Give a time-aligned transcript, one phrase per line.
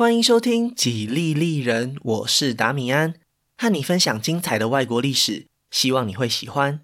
[0.00, 3.12] 欢迎收听《几利利人》，我是达米安，
[3.58, 6.80] 和你分享精彩的外国历史，希望你会喜欢。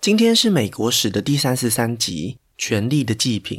[0.00, 3.56] 今天是美国史的第三十三集《权力的祭品》。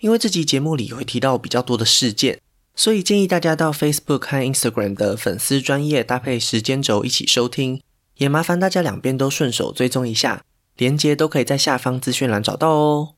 [0.00, 2.38] 因为这集节目里会提到比较多的事件，
[2.74, 7.80] 所以建议大家到 Facebook 和 Instagram 的粉丝专页搭配时间轴一起收听，
[8.16, 10.44] 也麻烦大家两边都顺手追踪一下，
[10.76, 13.15] 连接都可以在下方资讯栏找到哦。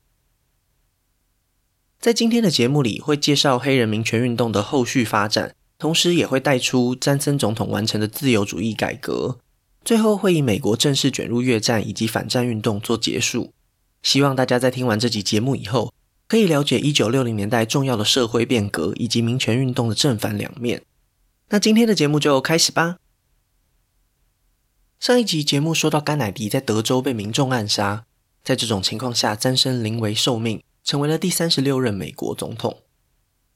[2.00, 9.40] 在今天的节目里，会介绍黑人民权运动的后续发展，同时也会带出詹森总统完成的自由主义改革，
[9.84, 13.52] 最后会以美国正式卷入越战以及反战运动做结束。
[14.00, 15.92] 希望大家在听完这集节目以后，
[16.28, 20.82] 可以了解一九六零年代重要的社会变革以及民权运动的正反两面。
[21.48, 22.98] 那今天的节目就开始吧。
[25.00, 28.04] 上一集节目说到，甘乃迪在德州被民众暗杀，
[28.44, 30.62] 在这种情况下，詹森临危受命。
[30.88, 32.78] 成为了第三十六任美国总统。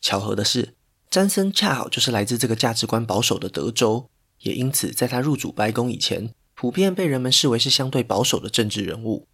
[0.02, 0.74] 巧合的是，
[1.08, 9.26] 詹森恰好就是来自这个价值观保守的德州，也因此在他入主白宫以前，普遍被人们视为是相对保守的政治人物。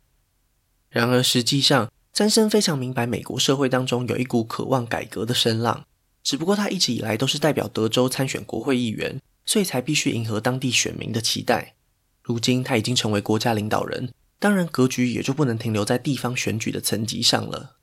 [0.88, 5.84] 然而，实际上，詹森非常明白美国社会当中有一股渴望改革的声浪，
[6.22, 11.74] 只不过他一直以来都是代表德州参选国会议员，所以才必须迎合当地选民的期待。
[12.22, 17.74] 如今他已经成为国家领导人，当然格局也就不能停留在地方选举的层级上了。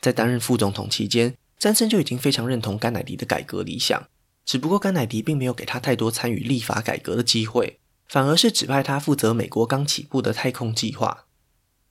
[0.00, 4.08] 在担任副总统期间，詹森就已经非常认同甘乃迪的改革理想。
[4.44, 11.26] 只不过甘乃迪并没有给他太多参与立法改革的机会，反而是指派他负责美国刚起步的太空计划。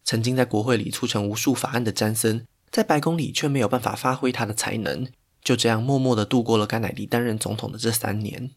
[0.03, 5.05] 曾经在国会里促成无数法案的詹森，在白宫里却没有办法发挥他的才能，
[5.43, 8.51] 就这样默默地度过了甘乃迪担任总统的这三年。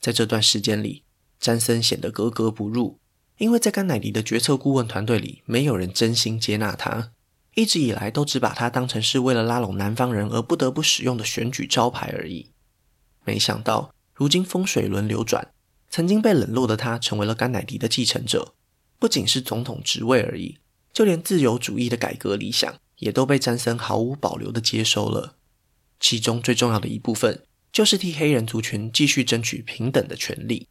[0.00, 1.02] 在这段时间里，
[1.38, 3.00] 詹森显得格格不入，
[3.38, 7.12] 因为在甘乃迪的决策顾问团队里，没有人真心接纳他。
[7.56, 12.50] 一直以来都只把他当成是为了拉拢南方人而不得不使用的选举招牌而已。
[13.24, 15.48] 没想到如今风水轮流转，
[15.88, 18.54] 曾经被冷落的他成为了甘乃迪的继承者。
[18.98, 20.58] 不仅是总统职位而已，
[20.92, 25.36] 就连自由主义的改革理想也都被詹森毫无保留地接收了。
[25.98, 27.42] 其中最重要的一部分
[27.72, 30.68] 就是替黑人族群继续争取平等的权利。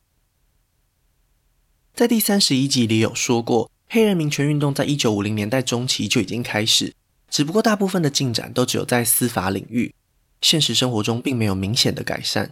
[1.96, 3.72] 在第三十一集里有说过。
[3.88, 6.94] 黑人民权运动在一九五零年代中期就已经开始，
[7.30, 9.94] 只不过大部分的进展都只有在司法领域，
[10.42, 12.52] 现实生活中并没有明显的改善。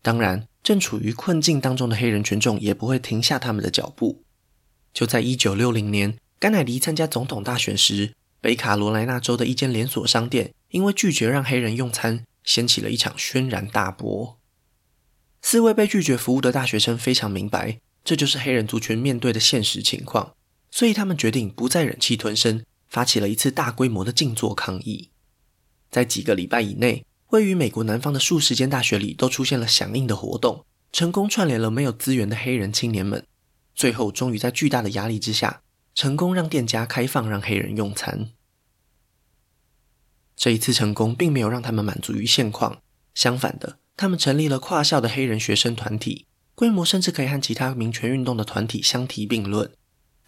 [0.00, 4.22] 当然，正处于困境当中的黑人群众也不会停下他们的脚步。
[4.94, 14.38] 就在一九六零年，甘乃迪参加总统大选时，北卡罗来纳州的一间连锁商店因为拒绝让黑人用餐，掀起了一场轩然大波。
[15.42, 20.32] 四位被拒绝服务的大学生非常明白，这就是黑人族群面对的现实情况。
[20.70, 25.10] 所以他们决定不再忍气吞声，发起了一次大规模的静坐抗议。
[25.90, 33.26] 在几个礼拜以内，位于美国南方的数十间大学里都出现了响应的活动，成功串联了没有资源的黑人青年们。
[33.74, 35.62] 最后，终于在巨大的压力之下，
[35.94, 38.30] 成功让店家开放让黑人用餐。
[40.36, 42.80] 这一次成功并没有让他们满足于现况，
[43.14, 49.72] 相反的，他们成立了跨校的黑人学生团体，规模甚至可以和其他民权运动的团体相提并论。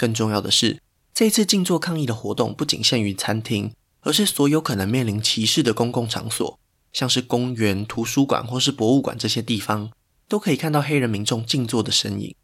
[0.03, 0.81] 更重要的是，
[1.15, 6.59] 这一次静坐抗议的活动不仅限于餐厅，而是所有可能面临歧视的公共场所，
[6.93, 9.93] 像是公园、图书馆或是博物馆这些地方，
[10.27, 12.35] 都可以看到黑人民众静坐的身影，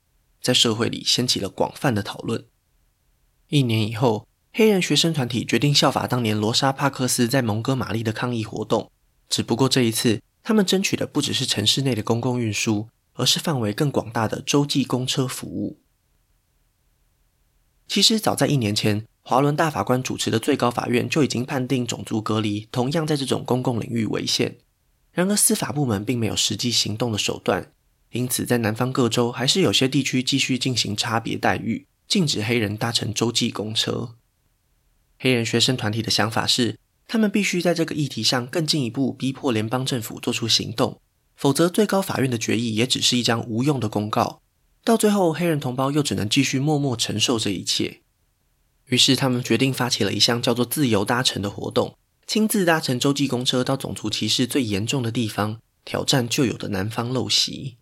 [0.41, 2.45] 在社会里掀起了广泛的讨论。
[3.49, 8.89] 一年以后，黑人学生团体决定效法当年罗莎帕克斯在蒙哥马利的抗议活动，
[9.29, 15.81] 只不过这一次，他们争取的不只是城市内的公共运输，而是范围更广大的洲际公车服务。
[17.88, 24.59] 其实早在一年前，华伦大法官主持的最高法院就已经判定种族隔离同样在这种公共领域违宪。
[25.10, 27.72] 然而司法部门并没有实际行动的手段，
[28.12, 34.15] 因此在南方各州还是有些地区继续进行差别待遇，禁止黑人搭乘洲际公车。
[35.19, 36.78] 黑人学生团体的想法是，
[37.09, 41.00] 他们必须在这个议题上更进一步逼迫联邦政府做出行动，
[41.34, 44.43] 否则最高法院的决议也只是一张无用的公告。
[44.88, 48.00] 到最后，黑人同胞又只能继续默默承受这一切。
[48.87, 51.94] 于是，他们决定发起了一项叫做“自由搭乘”的活动，
[52.26, 57.76] 亲自搭乘洲际公车到种族歧视最严重的地方，挑战旧有的南方陋习。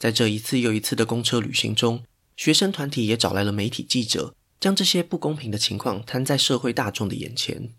[0.00, 2.02] 在这一次又一次的公车旅行中，
[2.36, 7.70] 学生团体也找来了媒体记者，将这些不公平的情况摊在社会大众的眼前。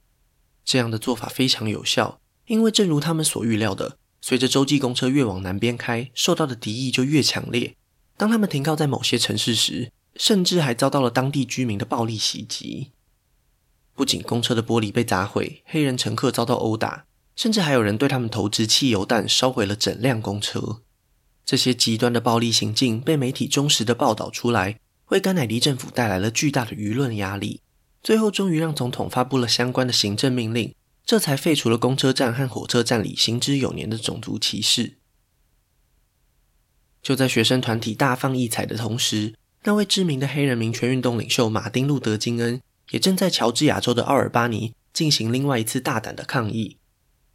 [0.64, 7.76] 这样的做法非常有效，因为正如他们所预料的，随着洲际公车越往南边开，受到的敌意就越强烈。
[8.18, 12.92] 当他们停靠在某些城市时，甚至还遭到了当地居民的暴力袭击。
[13.94, 17.06] 不仅公车的玻璃被砸毁，黑人乘客遭到殴打，
[17.36, 20.82] 甚至还有人对他们投掷汽油弹，烧毁了整辆公车。
[21.46, 24.80] 这些极端的暴力行径被媒体忠实的报道出来，
[25.10, 27.62] 为甘乃迪政府带来了巨大的舆论压力。
[28.04, 30.74] 最后，终于让总统发布了相关的行政命令，
[31.06, 34.97] 这才废除了公车站和火车站里行之有年的种族歧视。
[37.08, 39.34] 就在学生团体大放异彩的同时，
[39.64, 46.76] 那位知名的黑人民权运动领袖马丁·路德·金恩也正在乔治亚州的奥尔巴尼进行另外一次大胆的抗议。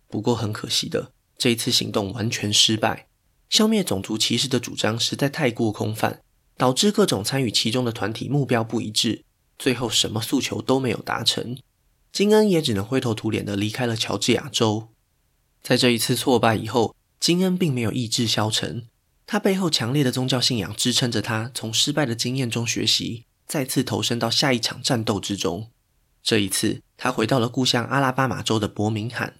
[0.08, 3.06] 不过很可惜的，这一次行动完全失败。
[3.48, 6.20] 消灭种族歧视的主张实在太过空泛，
[6.58, 9.24] 导致各种参与其中的团体目标不一致，
[9.58, 11.56] 最后什么诉求都没有达成。
[12.12, 14.88] 金恩也只能灰头土脸地离开了乔治亚州。
[15.62, 18.88] 在这一次挫败以后，金恩并没有意志消沉。
[19.32, 25.70] 他背后强烈的宗教信仰支撑着他，从失败的经验中学习，再次投身到下一场战斗之中。
[26.22, 29.36] 这一次，他回到了故乡阿拉巴马州的伯明翰。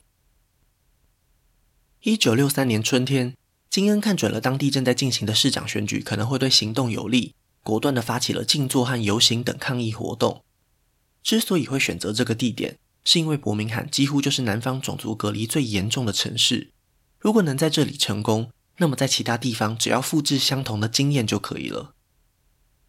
[2.00, 3.36] 一九六三年春天，
[3.68, 10.42] 金恩看准了当地正在进行的市长选举可能会对行动有利，果断地发起了静坐和游行等抗议活动。
[11.22, 16.70] 之所以会选择这个地点，是因为伯明翰几乎就是南方种族隔离最严重的城市。
[17.18, 18.50] 如果能在这里成功，
[18.82, 21.94] 那么，在其他地方，只要复制相同的经验就可以了。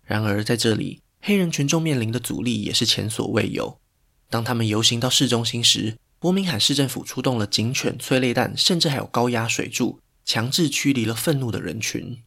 [0.02, 3.80] 然而，在这里，黑人群众面临的阻力也是前所未有。
[4.28, 12.24] 当他们游行到市中心时，伯明翰市政府出动了警犬、催泪弹，甚至还有高压水柱，强制驱离了愤怒的人群。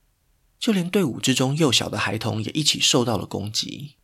[0.61, 3.97] 就连队伍之中幼小的孩童也一起受到了攻击。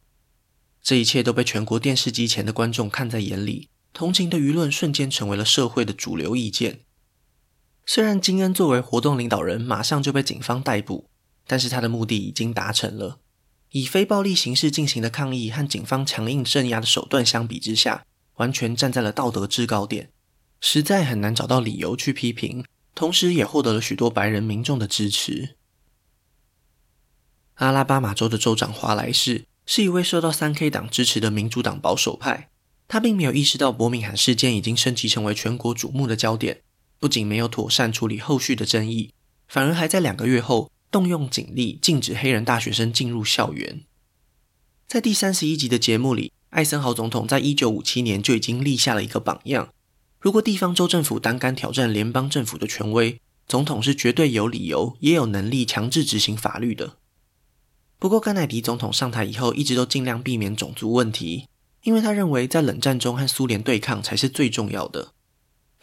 [0.83, 6.81] 这一切都被全国电视机前的观众看在眼里，同情的舆论瞬间成为了社会的主流意见。
[7.85, 11.09] 虽然金恩作为活动领导人，马上就被警方逮捕，
[11.47, 13.19] 但是他的目的已经达成了。
[13.71, 20.11] 以非暴力形式进行的抗议和警方强硬镇压的手段相比之下，完全站在了道德制高点，
[20.61, 22.65] 实在很难找到理由去批评。
[22.95, 25.57] 同时，也获得了许多白人民众的支持。
[27.55, 32.51] 阿拉巴马州的州长华莱士是一位受到三 K 党支持的民主党保守派，
[32.87, 36.63] 他并没有意识到伯明翰事件已经升级成为全国瞩目的焦点。
[37.03, 39.11] 不仅没有妥善处理后续的争议，
[39.49, 43.81] 反而还在两个月后动用警力禁止黑人大学生进入校园。
[44.87, 49.71] 在第三十一集的节目里，艾森豪总统在一九五七年就已经立下了一个榜样：
[50.21, 56.99] 如果地方州政府胆敢挑战联邦政府的权威，总统是绝对有理由也有能力强制执行法律的。
[57.99, 61.49] 不过，甘乃迪总统上台以后，一直都尽量避免种族问题，
[61.83, 65.13] 因为他认为在冷战中和苏联对抗才是最重要的。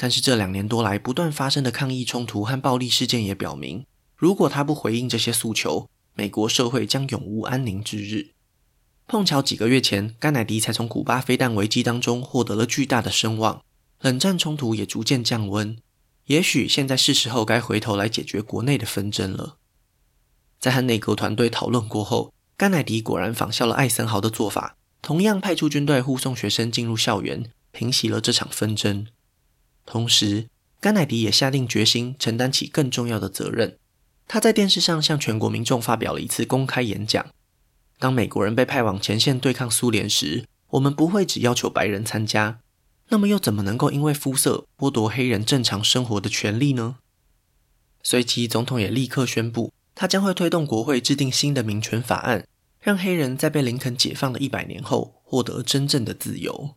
[0.01, 3.85] 但是这两年多来不断发生的抗议冲突和暴力事件也表明，
[4.15, 8.29] 如果他不回应这些诉求，美国社会将永无安宁之日。
[9.07, 13.61] 碰巧几个月前，甘乃迪才从古巴飞弹危机当中获得了巨大的声望，
[13.99, 15.77] 冷战冲突也逐渐降温。
[16.27, 19.57] 也许现在是时候该回头来解决国内的纷争了。
[20.59, 29.07] 在和内阁团队讨论过后，甘乃迪果然仿效了艾森豪的做法，同样派出军队护送学生进入校园，平息了这场纷争。
[29.91, 30.49] 同时，
[30.79, 33.75] 甘乃迪也下定决心承担起更重要的责任。
[34.27, 37.25] 他在电视上向全国民众发表了一次公开演讲
[37.97, 42.59] ：“当美国人被派往前线对抗苏联时，我们不会只要求白人参加，
[43.07, 46.97] 那么又怎么能够因为肤色剥夺黑人正常生活的权利呢？”
[48.03, 52.45] 随即，总统也立刻宣布，他将会推动国会制定新的民权法案，
[52.79, 56.75] 让黑人在被林肯解放的一百年后获得真正的自由。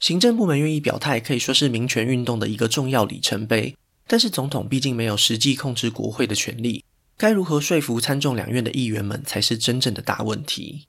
[0.00, 3.76] 行政部门愿意表态，可以说是民权运动的一个重要里程碑。
[4.06, 6.84] 但是总统毕竟没有实际控制国会的权利，
[7.16, 10.86] 该如何说服参众两院的议员们才是真正的大问题。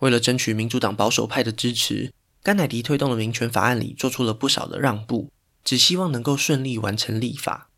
[0.00, 5.30] 为了争取民主党保守派的支持，甘乃迪推动的民权法案里做出了不少的让步，
[5.64, 7.70] 只希望能够顺利完成立法。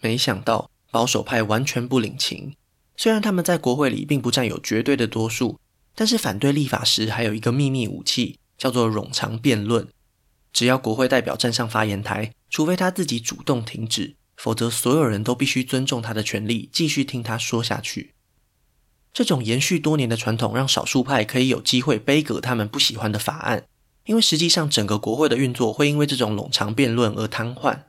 [0.00, 2.56] 没想到保守派完全不领情，
[2.96, 5.60] 虽然他们在国会里并不占有绝对的多数，
[5.94, 8.40] 但是反对立法时还有一个秘密武器。
[8.62, 9.88] 叫做冗长辩论，
[10.52, 18.14] 只要国会代表站上发言台，除非他自己主动停止，否则所有人都必须尊重他的权利，继续听他说下去。
[19.12, 23.64] 这种延续多年的传统，让少数派可以有机会杯葛他们不喜欢的法案，
[24.04, 27.80] 因为实际上整个国会的运作会因为这种冗长辩论而瘫痪。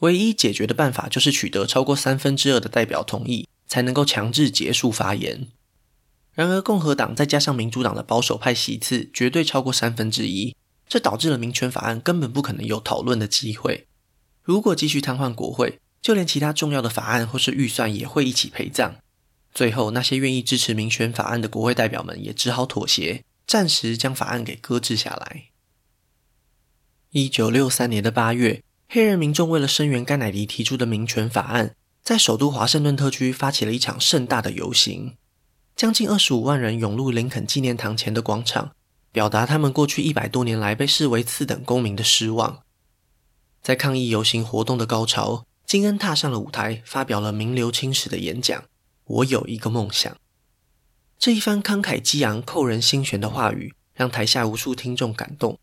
[0.00, 5.48] 唯一解决的办法就是取得超过三分之二的代表同意，才能够强制结束发言。
[6.34, 10.56] 然而，共和党再加上民主党的保守派席次绝对超过三分之一，
[10.88, 13.86] 这导致了民权法案根本不可能有讨论的机会。
[14.42, 18.96] 如果继续瘫痪国会，就连其他重要的法案或是预算也会一起陪葬。
[19.54, 25.44] 最后，那些愿意支持民权法案的国会代表们也只好妥协，暂时将法案给搁置下来。
[27.10, 35.16] 一九六三年的八月，黑人民众为了声援甘乃迪提出的民权法案，在首都华盛顿特区发起了一场盛大的游行，
[35.74, 38.72] 将近二十五万人涌入林肯纪念堂前的广场，
[39.10, 42.62] 表达他们过去一百多年来被视为次等公民的失望。
[43.60, 48.64] 在抗议游行活动的高潮，金恩踏上了舞台，发表了名留青史的演讲。
[49.04, 50.16] 我有一个梦想。
[51.18, 55.58] 这一番慷慨激昂、扣人心弦的话语，让台下无数听众感动，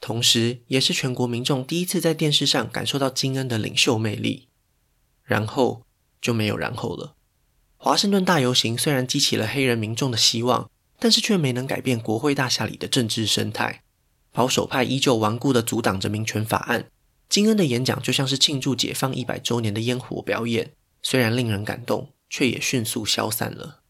[0.00, 4.48] 同时也是全国民众第一次在电视上感受到金恩的领袖魅力。
[5.22, 5.82] 然后
[6.20, 7.14] 就没有然后了。
[7.84, 13.82] 华盛顿大游行虽然激起了黑人民众的希望，但是却没能改变国会大厦里的政治生态。
[14.32, 16.86] 保守派依旧顽固地阻挡着民权法案。
[17.28, 20.72] 金恩的演讲就像是庆祝解放一百周年的烟火表演，
[21.02, 23.82] 虽然令人感动，却也迅速消散了。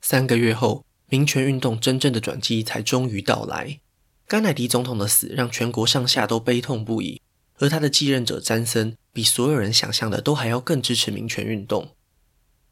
[0.00, 3.80] 三个月后，民权运动真正的转机才终于到来。
[4.26, 7.20] 甘乃迪总统的死让全国上下都悲痛不已，
[7.58, 11.94] 而他的继任者詹森比所有人想象的都还要更支持民权运动。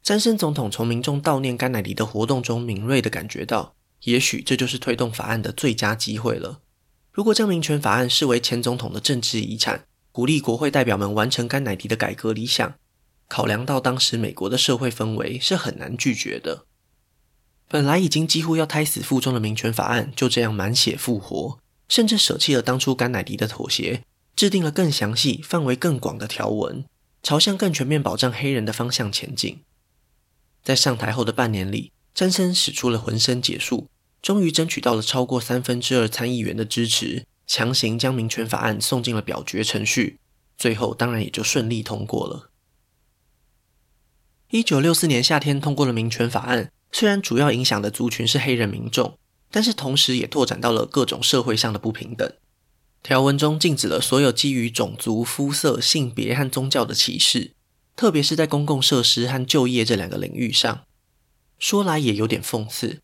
[0.03, 6.59] 詹森总统从民众悼念甘乃迪的活动中敏锐地感觉到，也许这就是推动法案的最佳机会了。
[7.13, 12.75] 如果将民权法案视为前总统的政治遗产，鼓励国会代表们完成甘乃迪的改革理想，
[13.29, 16.65] 考量到当时美国的社会氛围，是很难拒绝的。
[17.69, 21.57] 本来已经几乎要胎死腹中的民权法案，就这样满血复活，
[21.87, 24.03] 甚至舍弃了当初甘乃迪的妥协，
[24.35, 26.83] 制定了更详细、范围更广的条文，
[27.23, 29.61] 朝向更全面保障黑人的方向前进。
[30.63, 33.89] 在上台后的半年里，詹森使出了浑身解数。
[34.21, 40.17] 终于争取到了超过三分之二参议员的支持，强行将民权法案送进了表决程序，
[40.57, 42.49] 最后当然也就顺利通过了。
[44.49, 49.17] 一九六四年夏天通过了民权法案，虽然主要影响的族群是黑人民众，
[49.51, 52.31] 但是同时也拓展到了各种社会上的不平等。
[53.01, 57.51] 条文中禁止了所有基于种族、肤色、性别和宗教的歧视，
[57.95, 60.83] 特别是在公共设施和就业这两个领域上。
[61.59, 62.99] 说来也有点讽刺。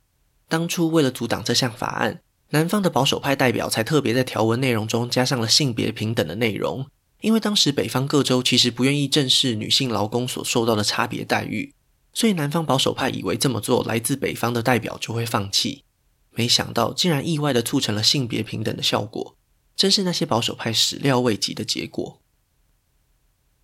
[0.48, 6.88] 当初为了阻挡这项法案，南方的保守派代表才特别在条文内容中加上了性别平等的内容，
[7.22, 11.74] 因为当时北方各州其实不愿意正视女性劳工所受到的差别待遇，
[12.12, 15.84] 所以南方保守派以为这么做来自北方的代表就会放弃，
[16.31, 19.36] 没想到竟然意外地促成了性别平等的效果，
[19.75, 22.19] 真是那些保守派始料未及的结果。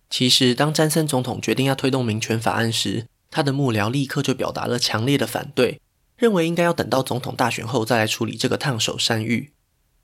[0.08, 5.80] 其实，当詹森总统决定要推动民权法案时，他的幕僚立刻就表达了强烈的反对。
[6.16, 9.52] 认为应该要等到总统大选后再来处理这个烫手山芋。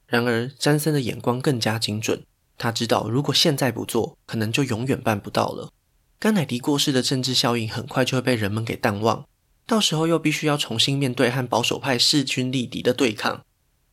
[0.06, 2.25] 然而，詹森的眼光更加精准，
[2.59, 5.73] 他知道如果现在不做，可能就永远办不到了。
[6.18, 9.25] 甘乃迪过世的政治效应很快就会被人们给淡忘，
[9.66, 13.42] 到时候又必须要重新面对和保守派势均力敌的对抗。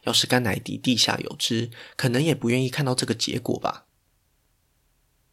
[0.04, 3.86] 要是甘乃迪地下有知，可能也不愿意看到这个结果吧。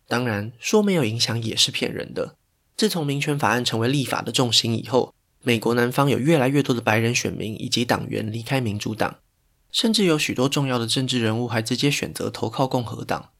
[0.09, 2.37] 当然，说没有影响也是骗人的。
[2.77, 9.19] 自从民权法案成为立法的重心以后，美国南方有越来越多的白人选民以及党员离开民主党，
[9.73, 13.31] 甚至有许多重要的政治人物还直接选择投靠共和党。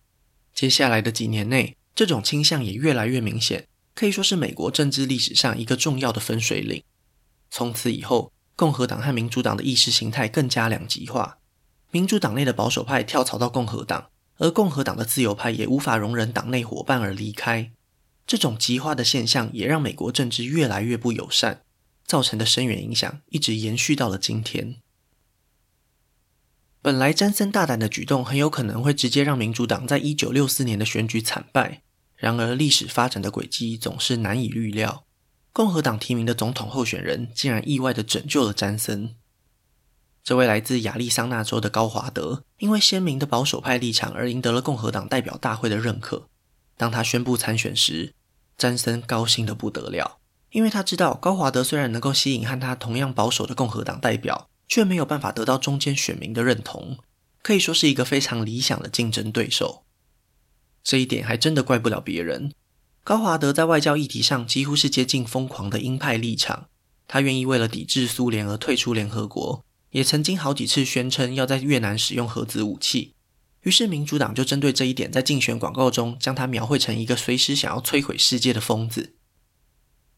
[0.55, 6.83] 接下来的几年内，这种倾向也越来越明显，可以说是美国政治历史上一个重要的分水岭。
[7.51, 11.39] 从此以后，共和党和民主党的意识形态更加两极化，
[11.91, 17.73] 民主党内的保守派跳槽到共和党，而共和党的自由派也无法容忍党内伙伴而离开。
[18.27, 21.63] 这种极化的现象也让美国政治越来越不友善。
[22.07, 24.77] 造成的深远影响一直延续到了今天。
[26.81, 31.83] 本来詹森大胆的举动很有可能会直接让民主党在一九六四年的选举惨败，
[32.15, 35.05] 然而历史发展的轨迹总是难以预料。
[35.53, 39.17] 共和党提名的总统候选人竟然意外的拯救了詹森。
[40.27, 46.27] 这位来自亚利桑那州的高华德，因为鲜明的保守派立场而赢得了共和党代表大会的认可。
[46.77, 48.13] 当他宣布参选时，
[48.59, 50.19] 詹森高兴得不得了。
[50.51, 56.99] 因为他知道高华德虽然能够吸引和他同样保守的共和党代表，却没有办法得到中间选民的认同，
[57.41, 59.85] 可以说是一个非常理想的竞争对手。
[60.83, 62.53] 这一点还真的怪不了别人。
[63.05, 66.67] 高华德在外交议题上几乎是接近疯狂的鹰派立场，
[67.07, 69.65] 他愿意为了抵制苏联而退出联合国，
[69.97, 73.15] 也曾经好几次宣称要在越南使用核子武器。
[73.63, 79.15] 于是民主党就针对这一点，在竞选广告中将他描绘成一个随时想要摧毁世界的疯子。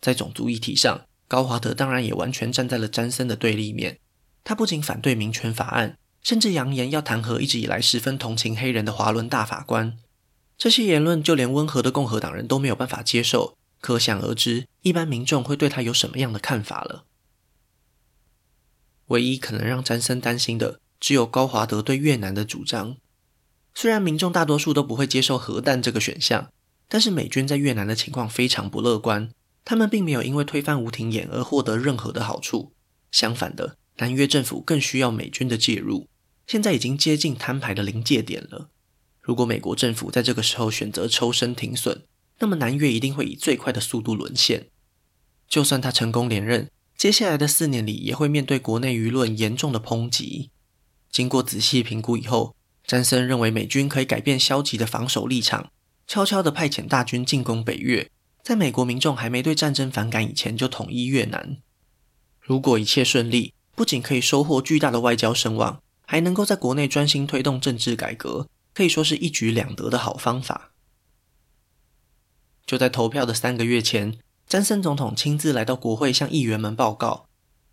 [0.00, 4.00] 在种族议题上，高华德当然也完全站在了詹森的对立面。
[4.42, 9.96] 他不仅反对民权法案，甚至扬言要弹劾一直以来十分同情黑人的华伦大法官。
[10.56, 17.04] 这些言论就连温和的共和党人都没有办法接受，可想而知，一般民众会对他有什么样的看法了。
[19.08, 22.96] 唯一可能让詹森担心的，只有高华德对越南的主张。
[23.74, 26.50] 虽然民众大多数都不会接受核弹这个选项，
[26.88, 29.30] 但是美军在越南的情况非常不乐观。
[29.64, 32.72] 他们并没有因为推翻吴廷琰而获得任何的好处，
[33.10, 36.08] 相反的，南越政府更需要美军的介入。
[36.46, 38.70] 现在已经接近摊牌的临界点了。
[39.20, 42.02] 如果美国政府在这个时候选择抽身停损，
[42.38, 44.68] 那么南越一定会以最快的速度沦陷。
[45.46, 50.50] 就算他成功连任，接下来的四年里也会面对国内舆论严重的抨击。
[51.12, 55.70] 经过仔细评估以后，詹森认为美军可以改变消极的防守立场，
[56.08, 58.10] 悄悄地派遣大军进攻北越，
[58.42, 61.58] 在美国民众还没对战争反感以前就统一越南。
[62.40, 70.72] 如果一切顺利，不仅可以收获巨大的外交声望，还能够在国内专心推动政治改革，可以说是一举两得的好方法。
[72.66, 77.26] 就在投票的三个月前，詹森总统亲自来到国会向议员们报告。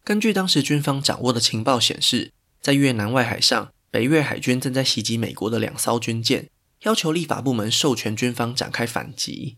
[0.03, 6.50] 根据当时军方掌握的情报显示，在越南外海上，北越海军正在袭击美国的两艘军舰，
[6.82, 9.55] 要求立法部门授权军方展开反击。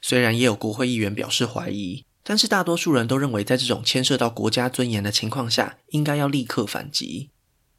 [0.00, 7.30] 虽然也有国会议员表示怀疑，但是大多数人都认为，在这种牵涉到国家尊严的情况下，应该要立刻反击。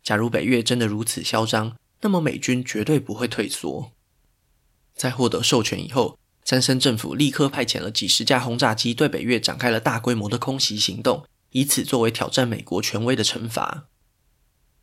[0.04, 3.94] 假如北越真的如此嚣张，那么美军绝对不会退缩。
[4.94, 13.88] 在获得授权以后，詹森政府立刻派遣了几十架轰炸机对北越展开了大规模的空袭行动，以此作为挑战美国权威的惩罚。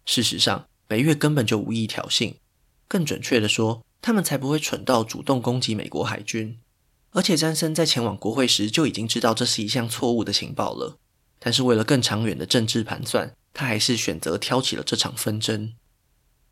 [0.04, 2.35] 事实上，北越根本就无意挑衅，
[2.88, 6.59] 更准确地说，他们才不会蠢到主动攻击美国海军。
[7.12, 10.97] 而且，詹森在前往国会时就已经知道这是一项错误的情报了，
[11.38, 13.35] 但是为了更长远的政治盘算。
[13.54, 15.75] 他还是选择挑起了这场纷争。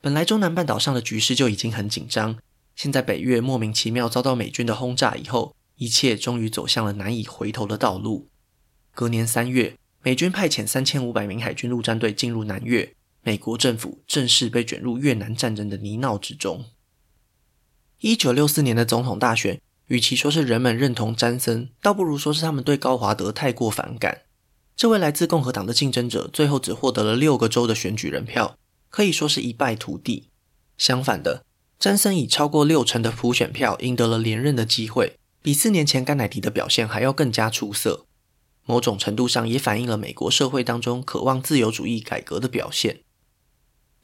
[0.02, 2.36] 本来中南半岛上的局势就已经很紧张，
[2.82, 8.30] 现在北越莫名其妙遭到美军的轰炸以后，一切终于走向了难以回头的道路。
[8.94, 16.64] 隔年三月，美军派遣三千五百名海军陆战队进入南越，美国政府正式被卷入越南战争的泥淖之中。
[17.98, 24.22] 一九六四年的总统大选，与其说是人们认同詹森，倒不如说是他们对高华德太过反感。
[24.74, 28.56] 这位来自共和党的竞争者最后只获得了六个州的选举人票，
[28.88, 30.30] 可以说是一败涂地。
[30.78, 31.44] 相反的，
[31.80, 38.04] 詹森以超过六成的普选票赢得了连任的机会，比四年前甘乃迪的表现还要更加出色。
[38.66, 43.00] 某种程度上也反映了美国社会当中渴望自由主义改革的表现。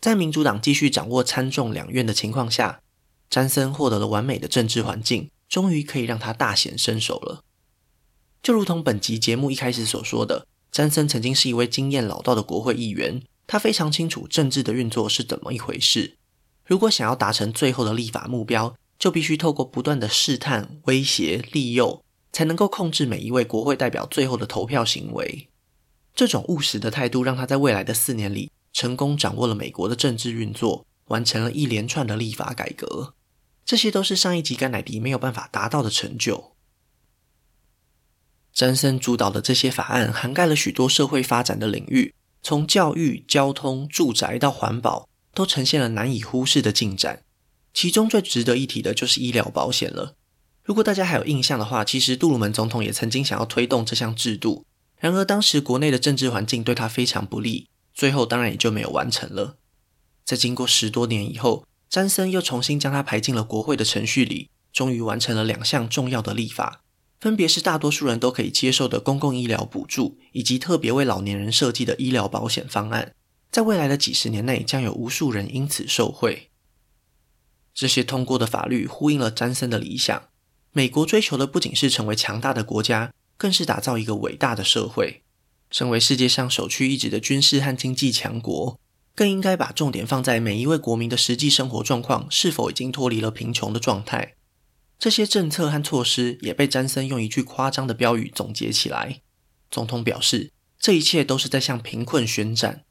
[0.01, 2.81] 在民主党继续掌握参众两院的情况下，
[3.29, 7.43] 詹森获得了完美的政治环境，终于可以让他大显身手了。
[8.43, 10.47] 就如同本集节目一开始所说的。
[10.73, 16.17] 詹森曾经是一位经验老道的国会议员，他非常清楚政治的运作是怎么一回事。
[16.67, 22.03] 如果想要达成最后的立法目标，就必须透过不断的试探、威胁、利诱，
[22.33, 25.49] 才能够控制每一位国会代表最后的投票行为。
[26.15, 33.15] 这种务实的态度，让他在未来的四年里，成功掌握了美国的政治运作，完成了一连串的立法改革。
[33.65, 36.53] 这些都是上一集甘乃迪没有办法达到的成就。
[38.53, 47.23] 詹森主导的这些法案涵盖了许多社会发展的领域，从教育、交通、住宅到环保，都呈现了难以忽视的进展。
[47.75, 50.15] 其中最值得一提的就是医疗保险了。
[50.65, 54.65] 如果大家还有印象的话，其实杜鲁门总统也曾经想要推动这项制度，
[54.99, 59.59] 然而当时国内的政治环境对他非常不利，最后当然也就没有完成了。
[60.25, 66.83] 在经过十多年以后，詹森又重新将它排进了国会的程序里，终于完成了两项重要的立法。
[67.21, 73.13] 分别是大多数人都可以接受的公共医疗补助，以及特别为老年人设计的医疗保险方案。
[73.57, 76.51] 在未来的几十年内，将有无数人因此受惠。
[77.73, 80.29] 这些通过的法律呼应了詹森的理想。
[80.73, 85.23] 美国追求的不仅是成为强大的国家，更是打造一个伟大的社会。
[85.71, 88.79] 身为世界上首屈一指的军事和经济强国，
[89.15, 94.35] 更应该把重点放在每一位国民的实际生活状况是否已经脱离了贫穷的状态。
[94.99, 99.23] 这些政策和措施也被詹森用一句夸张的标语总结起来。
[99.71, 102.83] 总统表示，这一切都是在向贫困宣战。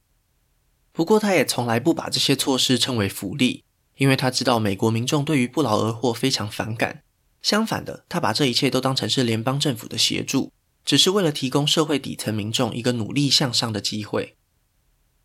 [0.95, 3.65] 不过，他也从来不把这些措施称为福利，
[3.97, 7.03] 因为他知道美国民众对于不劳而获非常反感。
[7.41, 10.53] 相反的，他把这一切都当成是联邦政府的协助，
[10.85, 14.37] 只是为了提供社会底层民众一个努力向上的机会。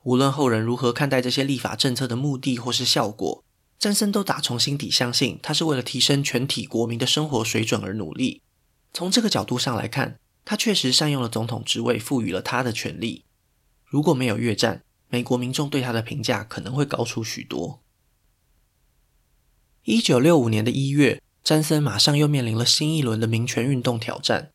[0.02, 3.44] 无论后人如何看待这些立法政策的目的或是效果。
[3.78, 8.42] 詹森都打从心底相信，他是为了提升全体国民的生活水准而努力。
[8.92, 13.24] 从这个角度上来看，他确实善用了总统职位赋予了他的权力。
[13.86, 17.80] 如果没有越战，美国民众对他的评价可能会高出许多。
[19.84, 24.50] 一九六五年的一月，詹森马上又面临了新一轮的民权运动挑战。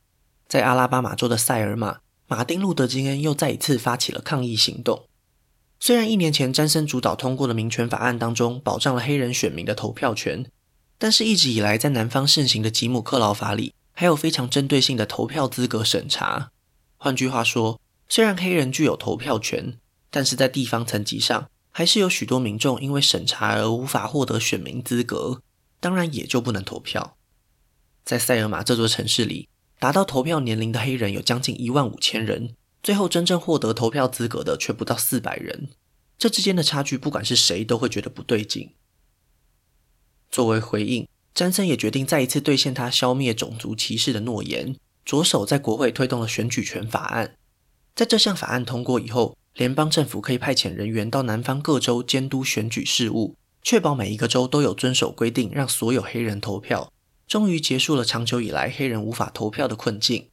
[0.48, 5.06] 在阿拉巴马州的塞尔玛，马丁·路德·金恩又再一次发起了抗议行动。
[5.80, 10.50] 虽然一年前詹森主导通过的民权法案当中保障了黑人选民的投票权，
[10.98, 16.52] 但是一直以来在南方盛行的吉姆·克劳法里，还有非常针对性的投票资格审查。
[16.96, 19.78] 换句话说，虽然黑人具有投票权，
[20.15, 25.41] 但是在地方层级上，还是有许多民众因为审查而无法获得选民资格，
[25.82, 27.17] 当然也就不能投票。
[28.06, 35.67] 在塞尔玛这座城市里，达到投票年龄的黑人有将近一万五千人，最后真正获得投票资格的却不到四百人。
[36.17, 38.71] 这之间的差距，不管是谁都会觉得不对劲。
[40.32, 47.36] 作为回应，詹森也决定再一次兑现他消灭种族歧视的诺言，着手在国会推动了选举权法案。
[47.93, 56.91] 在这项法案通过以后，联邦政府可以派遣人员到南方各州监督选举事务，确保每一个州都有遵守规定，让所有黑人投票。
[57.26, 60.30] 终于结束了长久以来黑人无法投票的困境。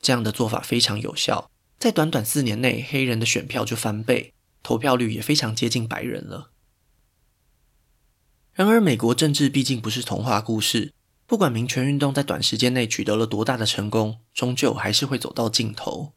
[0.00, 4.32] 这样的做法非常有效，在短短四年内，黑人的选票就翻倍，
[4.62, 6.50] 投票率也非常接近白人了。
[8.54, 10.92] 然而，美国政治毕竟不是童话故事，
[11.26, 16.12] 不管民权运动在短时间内取得了多大的成功，终究还是会走到尽头。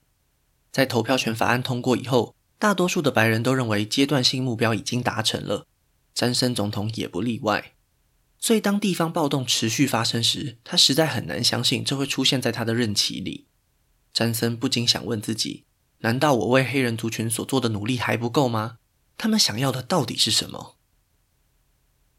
[0.78, 5.66] 在投票权法案通过以后，大多数的白人都认为阶段性目标已经达成了，
[6.14, 7.74] 詹森总统也不例外。
[8.38, 13.48] 所以，当地方暴动持续发生时，他实在很难相信这会出现在他的任期里。
[14.14, 15.64] 詹森不禁想问自己：
[16.02, 18.78] 难道我为黑人族群所做的努力还不够吗？
[19.18, 20.78] 他们想要的到底是什么？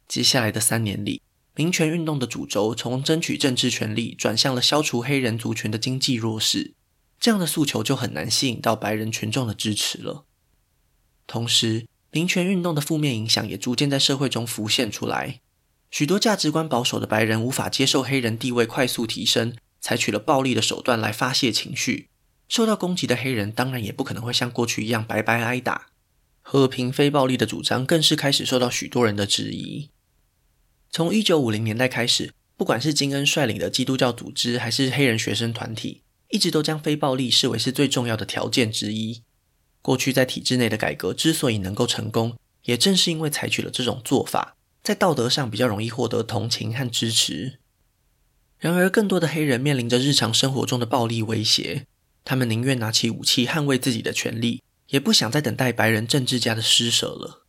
[0.08, 1.22] 接下来的三年里，
[1.54, 6.74] 民权运动的主轴从争取政治权利转向了消除黑人族群的经济弱势，
[7.20, 10.24] 这样的诉求就很难吸引到白人群众的支持了。
[11.26, 15.40] 同时，民权运动的负面影响也逐渐在社会中浮现出来。
[15.90, 22.08] 许多价值观保守的白人无法接受黑人地位快速提升，采取了暴力的手段来发泄情绪。
[22.48, 25.88] 受到攻击的黑人当然也不可能会像过去一样白白挨打。
[26.40, 29.90] 和平非暴力的主张更是开始受到许多人的质疑。
[30.90, 39.22] 从一九五零年代开始，不管是金恩率领的基督教组织，还是黑人学生团体，一直都将非暴力视为是最重要的条件之一。
[39.80, 44.56] 过去在体制内的改革之所以能够成功，也正是因为采取了这种做法。
[44.82, 47.58] 在道德上比较容易获得同情和支持。
[48.58, 51.86] 然而，更多的黑人面临着日常生活中的暴力威胁，
[52.24, 57.46] 他们宁愿拿起武器捍卫自己的权利，也不想再等待白人政治家的施舍了。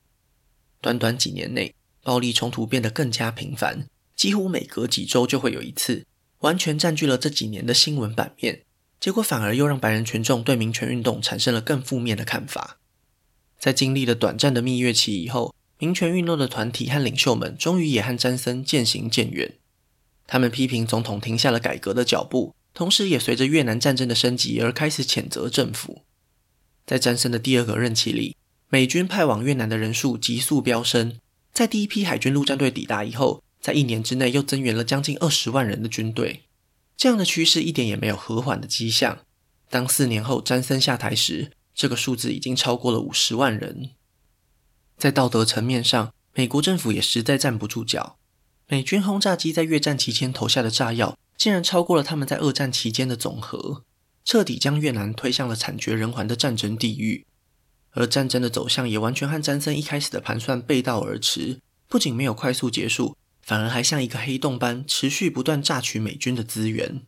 [0.82, 6.06] 短短几年内，暴力冲突变得更加频繁，几乎每隔几周就会有一次，
[6.40, 8.64] 完全占据了这几年的新闻版面。
[9.00, 12.78] 结果反而又让白人群众对民权运动产生了更负面的看法。
[13.58, 19.56] 在经历了短暂的蜜月期以后，民权运动的团体和领袖们终于也和詹森渐行渐远。
[20.28, 26.04] 他们批评总统停下了改革的脚步，同时也随着越南战争的升级而开始谴责政府。
[26.86, 28.36] 在詹森的第二个任期里，
[28.70, 31.18] 美军派往越南的人数急速飙升。
[31.52, 36.44] 在第一批海军陆战队抵达以后，在一年之内又增援了将近二十万人的军队。
[37.00, 39.20] 这样的趋势一点也没有和缓的迹象。
[39.70, 43.92] 当四年后詹森下台时，这个数字已经超过了五十万人。
[44.98, 48.18] 在道德层面上，美国政府也实在站不住脚。
[48.68, 53.86] 美军轰炸机在越战期间投下的炸药，竟然超过了他们在二战期间的总和，
[54.26, 57.26] 彻底将越南推向了惨绝人寰的战争地狱。
[57.92, 63.16] 而战争的走向也完全和詹森一开始的盘算背道而驰，不仅没有快速结束，
[63.50, 67.02] 反而还像一个黑洞般持续不断榨取美军的资源。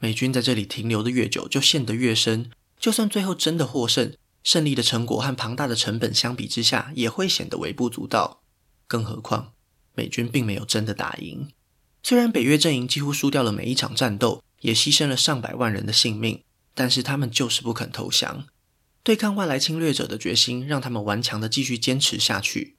[0.00, 2.50] 美军在这里停留的越久，就陷得越深。
[2.80, 8.42] 就算最后真的获胜，胜利的成果和庞大的成本相比之下，也会显得微不足道。
[8.88, 9.52] 更何况，
[9.94, 11.48] 美军并没有真的打赢。
[12.02, 16.42] 虽然北越阵营几乎输掉了每一场战斗，也牺牲了上百万人的性命，
[16.74, 18.48] 但是他们就是不肯投降。
[19.04, 22.76] 对抗外来侵略者的决心，让他们顽强地继续坚持下去。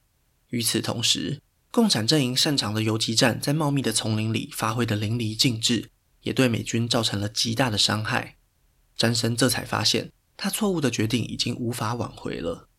[0.49, 1.39] 与此同时，
[1.71, 5.89] 共产阵营擅长的游击战，在茂密的丛林里发挥得淋漓尽致，
[6.21, 8.37] 也对美军造成了极大的伤害。
[8.95, 10.11] 詹森这才发现。
[10.41, 12.69] 他错误的决定已经无法挽回了。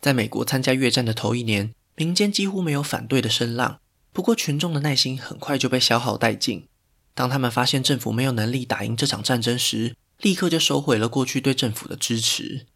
[0.00, 3.80] 在美国参加越战的头一年，民间几乎没有反对的声浪。
[4.12, 6.68] 不过，群众的耐心很快就被消耗殆尽。
[7.12, 12.66] 当他们发现政府没有能力打赢这场战争时，立刻就收回了过去对政府的支持。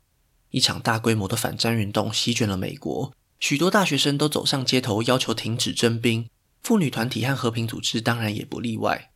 [0.51, 6.29] 一场大规模的反战运动席卷了美国，许多大学生都走上街头，要求停止征兵。
[6.63, 9.11] 妇女团体和和平组织当然也不例外。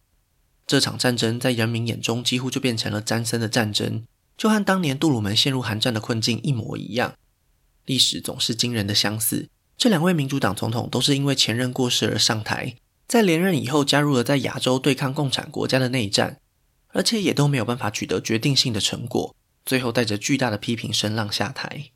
[0.67, 4.05] 这场战争在人民眼中几乎就变成了詹森的战争。
[4.37, 7.15] 就和当年杜鲁门陷入韩战的困境一模一样，
[7.87, 9.49] 历史总是惊人的相似。
[9.77, 12.77] 这两位民主党总统都是因为前任过世而上台，
[13.09, 16.39] 在连任以后加入了在亚洲对抗共产国家的内战。
[16.93, 21.91] 而且也都没有办法取得决定性的成果，最后带着巨大的批评声浪下台。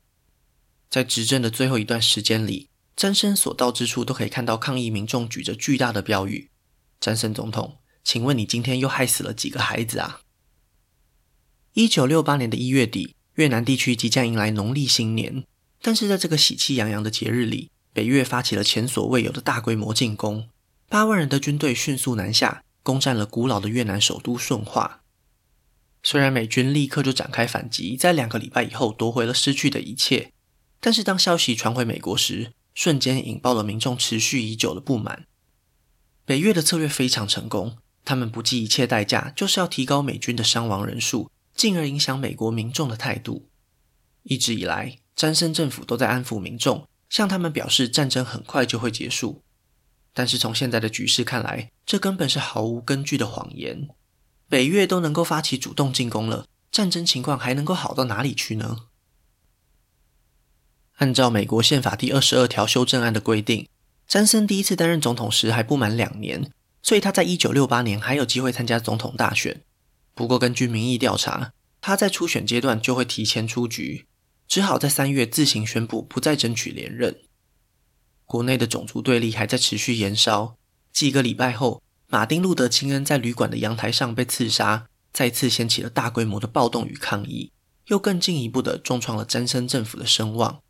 [0.95, 6.51] 在执政的最后一段时间里，詹森所到之处都可以看到抗议民众举着巨大的标语
[7.01, 10.21] ：“詹森总统，请问你今天又害死了几个孩子啊？”
[11.75, 15.43] 一九六八年的一月底，越南地区即将迎来农历新年，
[15.81, 20.47] 但是在这个喜气洋洋的节日里，北越发起了前所未有的大规模进攻，
[20.87, 25.01] 八万人的军队迅速南下，攻占了古老的越南首都顺化。
[26.01, 30.31] 虽然美军立刻就展开反击，在两个礼拜以后夺回了失去的一切，
[30.79, 35.25] 但是当消息传回美国时，瞬间引爆了民众持续已久的不满。
[36.25, 41.29] 北越的策略非常成功，他们不计一切代价，就是要提高美军的伤亡人数。
[41.55, 43.47] 进而影响美国民众的态度。
[44.23, 49.41] 一直以来，詹森政府都在安抚民众，向他们表示战争很快就会结束。
[50.13, 53.87] 但是从现在的局势看来，这根本是毫无根据的谎言。
[54.49, 58.87] 北越都能够发起主动进攻了，战争情况还能够好到哪里去呢？
[60.95, 63.67] 按照美国宪法第二十二条修正案的规定，
[64.07, 69.61] 詹森第一次担任总统时还不满两年，所以他在一九六八年还有机会参加总统大选。
[70.13, 74.05] 不过，根据民意调查，他在初选阶段就会提前出局，
[74.47, 77.17] 只好在三月自行宣布不再争取连任。
[78.25, 80.55] 国内的种族对立还在持续延烧。
[80.93, 87.51] 几个礼拜后，马丁·路德·金恩在旅馆的阳台上被刺杀，再次掀起了大规模的暴动与抗议，
[87.87, 90.61] 又更进一步的重创了詹森政府的声望。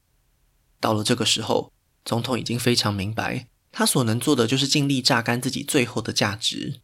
[0.79, 1.71] 到了这个时候，
[2.03, 6.81] 总统已经非常明白，他所能做的就是尽力榨干自己最后的价值。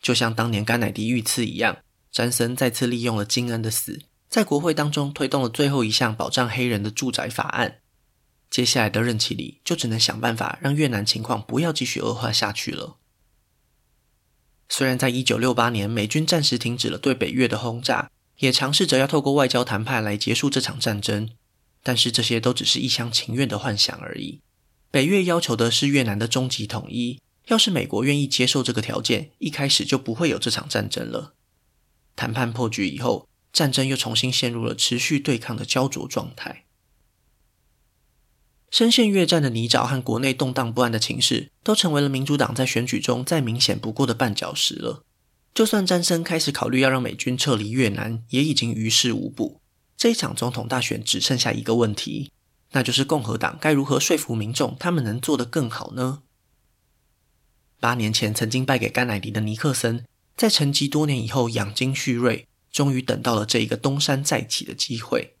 [0.00, 1.78] 就像当年甘乃迪遇刺一样，
[2.12, 7.78] 詹森再次利用了金恩的死，在国会当中推动了最后一项保障黑人的住宅法案。
[8.50, 12.98] 接下来的任期里，就只能想办法让越南情况不要继续恶化下去了。
[14.68, 21.30] 虽然在一九六八年，美军暂时停止了对北越的轰炸，也尝试着要透过外交谈判来结束这场战争，
[21.84, 24.40] 但是这些都只是一厢情愿的幻想而已。
[24.90, 27.20] 北越要求的是越南的终极统一。
[27.48, 31.34] 要是美国愿意接受这个条件，一开始就不会有这场战争了。
[32.16, 36.64] 谈判破局以后，战争又重新陷入了持续对抗的焦灼状态。
[38.70, 45.04] 深陷越战的泥沼和国内动荡不安的情势，都成为了民主党在选举中再明显不过的绊脚石了。
[45.52, 49.60] 就算詹森开始考虑要让美军撤离越南，也已经于事无补。
[49.96, 52.30] 这一场总统大选只剩下一个问题，
[52.72, 56.22] 那就是共和党该如何说服民众，他们能做得更好呢？
[57.80, 60.04] 八年前曾经败给甘乃迪的尼克森，
[60.36, 65.36] 在沉寂多年以后养精蓄锐，终于等到了这一个东山再起的机会。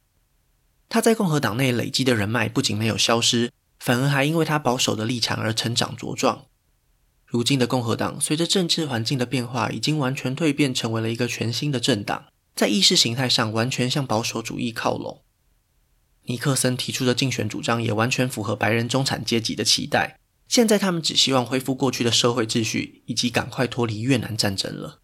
[0.88, 6.46] 他在共和党内累积的人脉不仅没有消失，反而还因为他保守的立场而成长茁壮。
[7.26, 15.22] 如今的共和党随着政治环境的变化，已经完全蜕变成为了一个全新的政党，在意识形态上完全向保守主义靠拢。
[16.24, 20.18] 尼克森提出的竞选主张也完全符合白人中产阶级的期待。
[20.46, 25.00] 现在他们只希望恢复过去的社会秩序，以及赶快脱离越南战争了。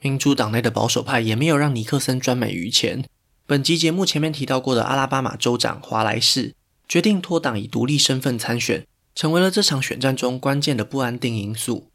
[0.00, 3.04] 民主党内的保守派也没有让尼克森专美于前。
[3.46, 6.54] 本集节目前面提到过的阿拉巴马州长华莱士
[6.88, 11.90] 决定脱党以独立身份参选，成为了这场选战中关键的不安定因素。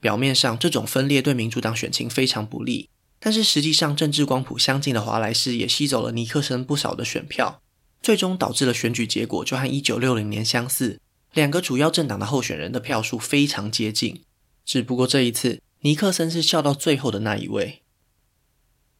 [0.00, 2.88] 表面上这种分裂对民主党选情非常不利，
[3.20, 7.60] 但是实际上政治光谱相近的华莱士也吸走了尼克森不少的选票，
[8.00, 11.00] 最终导致了选举结果就和一九六零年相似。
[11.34, 14.22] 两个主要政党的候选人的票数非常接近，
[14.64, 17.82] 只不过这一次尼克森是笑到最后的那一位。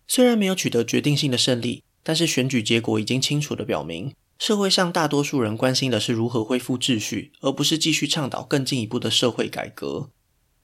[0.06, 10.10] 虽然没有取得决定性的胜利，但是选举结果已经清楚地表明，社会上大多数人关心的是如何恢复秩序，而不是继续倡导更进一步的社会改革。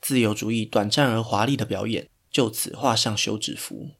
[0.00, 3.92] 自由主义短暂而华丽的表演就此画上休止符。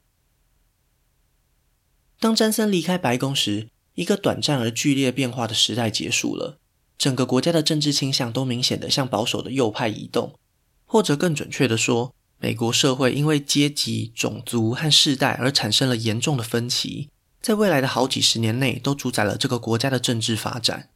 [2.19, 6.59] 当詹森离开白宫时，一个短暂而剧烈变化的时代结束了。
[6.99, 10.37] 整个国家的政治倾向都明显的向保守的右派移动，
[10.85, 20.91] 或者更准确的说，美国社会因为阶级、种族和世代而产生了严重的分歧，在未来的好几十年内都主宰了这个国家的政治发展。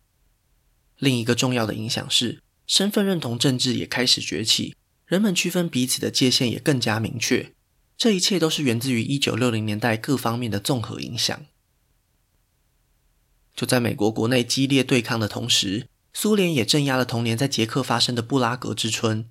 [0.97, 4.75] 另一个重要的影响是，身份认同政治也开始崛起，
[5.09, 7.55] 人们区分彼此的界限也更加明确。
[7.97, 11.47] 这一切都是源自于一九六零年代各方面的综合影响。
[13.57, 19.29] 就在美国国内激烈对抗的同时，苏联也镇压了同年在捷克发生的布拉格之春。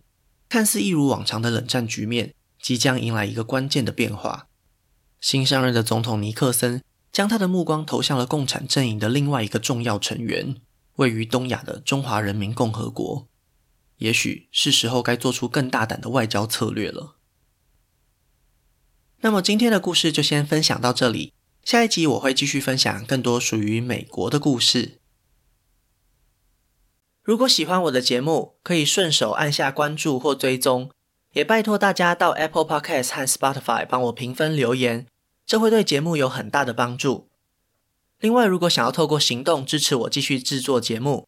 [0.49, 4.47] 看似一如往常的冷战局面，即将迎来一个关键的变化。
[5.21, 10.55] 新上任的总统尼克森将他的目光投向了共产阵营的另外一个重要成员——
[10.97, 13.27] 位于东亚的中华人民共和国。
[13.97, 17.15] 也许是时候该做出更大胆的外交策略了。
[19.21, 21.33] 那么今天的故事就先分享到这里，
[21.63, 24.99] 下一集我会继续分享更多属于美国的故事。
[27.23, 30.91] 如果喜欢我的节目，可以顺手按下关注或追踪，
[31.33, 35.07] 也拜托大家到 Apple Podcast 和 Spotify 帮我评分留言，
[35.45, 37.27] 这会对节目有很大的帮助。
[38.19, 41.27] 另外，如果想要透过行动支持我继续制作节目，